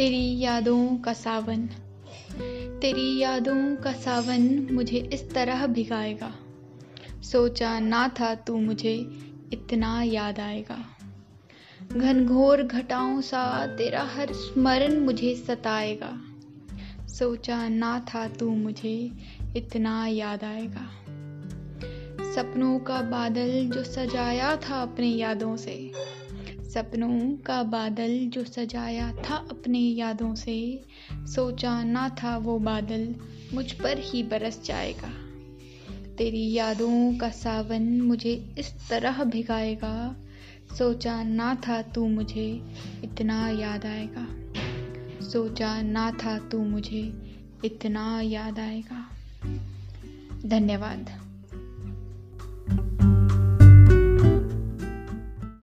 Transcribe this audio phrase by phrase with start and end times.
[0.00, 1.66] तेरी यादों का सावन,
[2.80, 6.34] तेरी यादों का सावन मुझे इस तरह भिगाएगा।
[7.22, 8.94] सोचा ना था तू मुझे
[9.52, 10.78] इतना याद आएगा।
[11.92, 16.22] घनघोर घटाओं सा तेरा हर स्मरण मुझे सताएगा।
[17.06, 19.12] सोचा ना था तू मुझे
[19.56, 20.90] इतना याद आएगा।
[22.32, 25.92] सपनों का बादल जो सजाया था अपनी यादों से
[26.74, 33.14] सपनों का बादल जो सजाया था अपने यादों से, सोचा ना था वो बादल
[33.54, 35.12] मुझ पर ही बरस जाएगा।
[36.16, 40.16] तेरी यादों का सावन मुझे इस तरह भिगाएगा,
[40.78, 42.62] सोचा ना था तू मुझे
[43.04, 44.26] इतना याद आएगा।
[45.26, 47.12] सोचा ना था तू मुझे
[47.64, 49.10] इतना याद आएगा।
[50.46, 51.29] धन्यवाद।